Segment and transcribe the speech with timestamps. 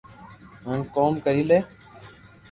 [0.63, 1.59] ھين ڪوم ڪري لي